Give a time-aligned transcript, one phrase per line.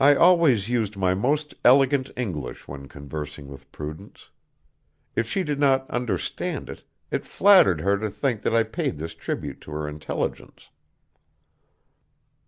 [0.00, 4.30] I always used my most elegant English when conversing with Prudence.
[5.14, 9.14] If she did not understand it, it flattered her to think that I paid this
[9.14, 10.70] tribute to her intelligence.